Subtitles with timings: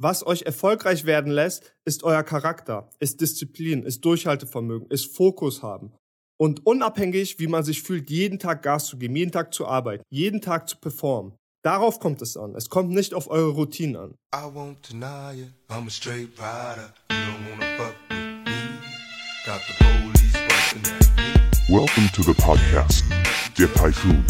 [0.00, 5.92] Was euch erfolgreich werden lässt, ist euer Charakter, ist Disziplin, ist Durchhaltevermögen, ist Fokus haben.
[6.40, 10.04] Und unabhängig, wie man sich fühlt, jeden Tag Gas zu geben, jeden Tag zu arbeiten,
[10.08, 11.32] jeden Tag zu performen.
[11.64, 12.54] Darauf kommt es an.
[12.54, 14.14] Es kommt nicht auf eure Routinen an.
[14.32, 15.52] I won't deny it.
[15.68, 16.94] I'm a straight rider.
[17.10, 18.78] You don't wanna fuck with me.
[19.44, 21.76] Got the police busting at me.
[21.76, 23.02] Welcome to the podcast.
[23.58, 24.24] Der Typhoon.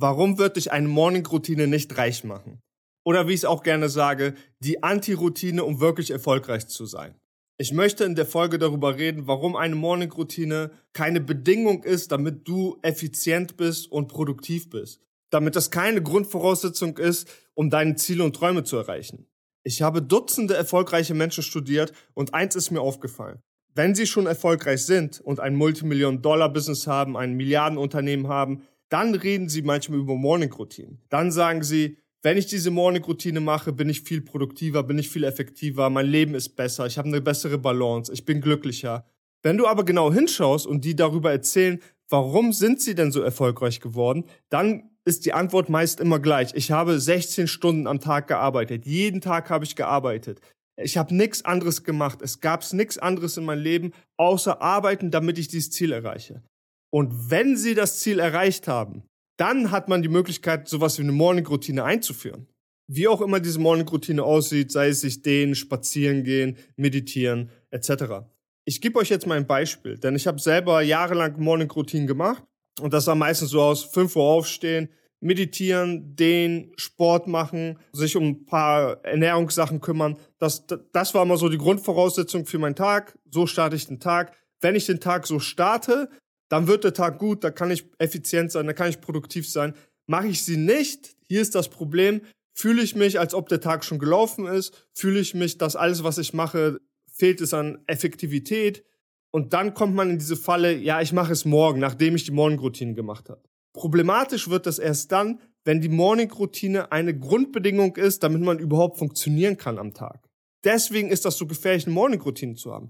[0.00, 2.60] Warum wird dich eine Morning-Routine nicht reich machen?
[3.04, 7.16] Oder wie ich es auch gerne sage, die Anti-Routine, um wirklich erfolgreich zu sein.
[7.56, 12.78] Ich möchte in der Folge darüber reden, warum eine Morning-Routine keine Bedingung ist, damit du
[12.82, 15.00] effizient bist und produktiv bist.
[15.30, 19.26] Damit das keine Grundvoraussetzung ist, um deine Ziele und Träume zu erreichen.
[19.64, 23.42] Ich habe Dutzende erfolgreiche Menschen studiert und eins ist mir aufgefallen.
[23.74, 29.62] Wenn sie schon erfolgreich sind und ein Multimillion-Dollar-Business haben, ein Milliardenunternehmen haben, dann reden sie
[29.62, 31.00] manchmal über Morning-Routinen.
[31.08, 35.24] Dann sagen sie, wenn ich diese Morning-Routine mache, bin ich viel produktiver, bin ich viel
[35.24, 39.06] effektiver, mein Leben ist besser, ich habe eine bessere Balance, ich bin glücklicher.
[39.42, 43.80] Wenn du aber genau hinschaust und die darüber erzählen, warum sind sie denn so erfolgreich
[43.80, 46.52] geworden, dann ist die Antwort meist immer gleich.
[46.54, 48.84] Ich habe 16 Stunden am Tag gearbeitet.
[48.84, 50.40] Jeden Tag habe ich gearbeitet.
[50.76, 52.20] Ich habe nichts anderes gemacht.
[52.20, 56.42] Es gab nichts anderes in meinem Leben, außer arbeiten, damit ich dieses Ziel erreiche.
[56.90, 59.02] Und wenn sie das Ziel erreicht haben,
[59.38, 62.48] dann hat man die Möglichkeit, sowas wie eine Morning-Routine einzuführen.
[62.90, 68.24] Wie auch immer diese Morning-Routine aussieht, sei es sich dehnen, spazieren gehen, meditieren, etc.
[68.64, 72.42] Ich gebe euch jetzt mal ein Beispiel, denn ich habe selber jahrelang Morning-Routine gemacht
[72.80, 74.88] und das sah meistens so aus, 5 Uhr aufstehen,
[75.20, 80.16] meditieren, dehnen, Sport machen, sich um ein paar Ernährungssachen kümmern.
[80.38, 83.18] Das, das war immer so die Grundvoraussetzung für meinen Tag.
[83.30, 84.36] So starte ich den Tag.
[84.60, 86.08] Wenn ich den Tag so starte,
[86.48, 89.74] dann wird der Tag gut, da kann ich effizient sein, da kann ich produktiv sein.
[90.06, 92.22] Mache ich sie nicht, hier ist das Problem,
[92.54, 96.02] fühle ich mich, als ob der Tag schon gelaufen ist, fühle ich mich, dass alles,
[96.02, 96.80] was ich mache,
[97.12, 98.84] fehlt es an Effektivität.
[99.30, 102.32] Und dann kommt man in diese Falle, ja, ich mache es morgen, nachdem ich die
[102.32, 103.42] Morning-Routine gemacht habe.
[103.74, 109.58] Problematisch wird das erst dann, wenn die Morning-Routine eine Grundbedingung ist, damit man überhaupt funktionieren
[109.58, 110.26] kann am Tag.
[110.64, 112.88] Deswegen ist das so gefährlich, eine Morning-Routine zu haben.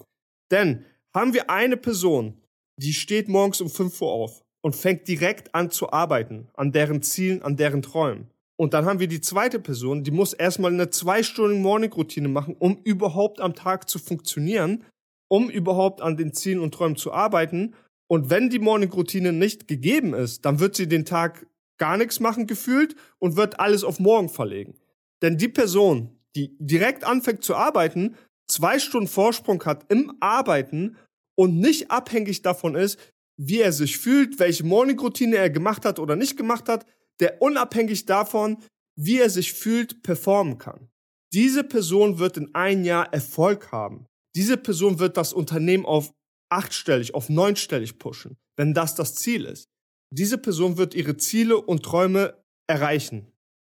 [0.50, 2.40] Denn haben wir eine Person,
[2.78, 7.02] die steht morgens um 5 Uhr auf und fängt direkt an zu arbeiten, an deren
[7.02, 8.30] Zielen, an deren Träumen.
[8.56, 12.78] Und dann haben wir die zweite Person, die muss erstmal eine zweistündige Morning-Routine machen, um
[12.82, 14.84] überhaupt am Tag zu funktionieren,
[15.28, 17.74] um überhaupt an den Zielen und Träumen zu arbeiten.
[18.08, 21.46] Und wenn die Morning-Routine nicht gegeben ist, dann wird sie den Tag
[21.78, 24.74] gar nichts machen gefühlt und wird alles auf morgen verlegen.
[25.22, 28.16] Denn die Person, die direkt anfängt zu arbeiten,
[28.48, 30.96] zwei Stunden Vorsprung hat im Arbeiten
[31.38, 32.98] und nicht abhängig davon ist,
[33.40, 36.84] wie er sich fühlt, welche Morning-Routine er gemacht hat oder nicht gemacht hat,
[37.20, 38.58] der unabhängig davon,
[38.96, 40.88] wie er sich fühlt, performen kann.
[41.32, 44.06] Diese Person wird in ein Jahr Erfolg haben.
[44.34, 46.12] Diese Person wird das Unternehmen auf
[46.50, 49.68] achtstellig, auf neunstellig pushen, wenn das das Ziel ist.
[50.10, 53.30] Diese Person wird ihre Ziele und Träume erreichen.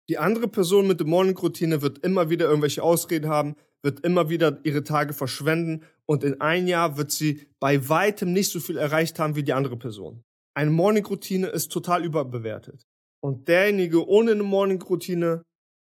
[0.09, 4.61] Die andere Person mit der Morning-Routine wird immer wieder irgendwelche Ausreden haben, wird immer wieder
[4.65, 9.19] ihre Tage verschwenden und in ein Jahr wird sie bei weitem nicht so viel erreicht
[9.19, 10.23] haben wie die andere Person.
[10.55, 12.87] Eine Morning-Routine ist total überbewertet.
[13.21, 15.43] Und derjenige ohne eine Morning-Routine,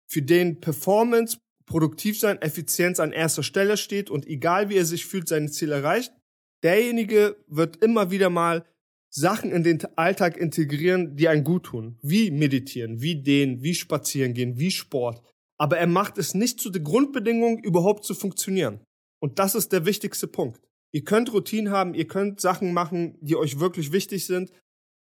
[0.08, 5.06] für den Performance, produktiv sein, Effizienz an erster Stelle steht und egal wie er sich
[5.06, 6.12] fühlt, seine Ziele erreicht,
[6.62, 8.64] derjenige wird immer wieder mal
[9.10, 11.98] Sachen in den Alltag integrieren, die einen gut tun.
[12.02, 15.22] Wie meditieren, wie dehnen, wie spazieren gehen, wie Sport.
[15.58, 18.80] Aber er macht es nicht zu der Grundbedingung, überhaupt zu funktionieren.
[19.20, 20.60] Und das ist der wichtigste Punkt.
[20.92, 24.52] Ihr könnt Routinen haben, ihr könnt Sachen machen, die euch wirklich wichtig sind,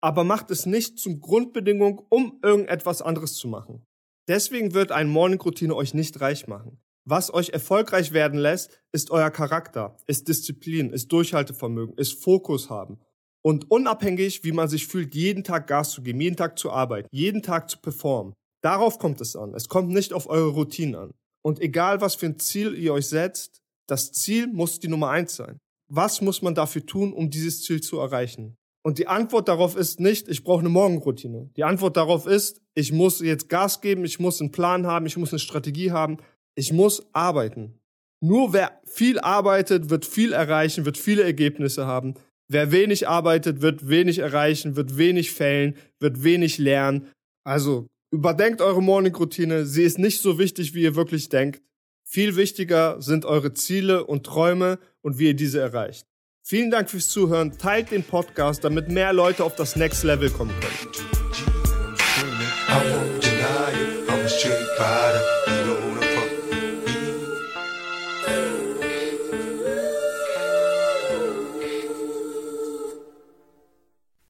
[0.01, 3.85] aber macht es nicht zum Grundbedingung, um irgendetwas anderes zu machen.
[4.27, 6.79] Deswegen wird eine Morning-Routine euch nicht reich machen.
[7.05, 12.99] Was euch erfolgreich werden lässt, ist euer Charakter, ist Disziplin, ist Durchhaltevermögen, ist Fokus haben.
[13.41, 17.09] Und unabhängig, wie man sich fühlt, jeden Tag Gas zu geben, jeden Tag zu arbeiten,
[17.11, 18.33] jeden Tag zu performen.
[18.63, 19.53] Darauf kommt es an.
[19.53, 21.11] Es kommt nicht auf eure Routinen an.
[21.43, 25.35] Und egal, was für ein Ziel ihr euch setzt, das Ziel muss die Nummer eins
[25.35, 25.59] sein.
[25.91, 28.55] Was muss man dafür tun, um dieses Ziel zu erreichen?
[28.85, 31.49] Und die Antwort darauf ist nicht, ich brauche eine Morgenroutine.
[31.55, 35.17] Die Antwort darauf ist, ich muss jetzt Gas geben, ich muss einen Plan haben, ich
[35.17, 36.17] muss eine Strategie haben,
[36.55, 37.79] ich muss arbeiten.
[38.21, 42.13] Nur wer viel arbeitet, wird viel erreichen, wird viele Ergebnisse haben.
[42.49, 47.09] Wer wenig arbeitet, wird wenig erreichen, wird wenig fällen, wird wenig lernen.
[47.45, 49.65] Also überdenkt eure Morning-Routine.
[49.65, 51.63] Sie ist nicht so wichtig, wie ihr wirklich denkt.
[52.03, 56.05] Viel wichtiger sind eure Ziele und Träume und wie ihr diese erreicht.
[56.43, 57.57] Vielen Dank fürs Zuhören.
[57.57, 60.93] Teilt den Podcast, damit mehr Leute auf das Next Level kommen können.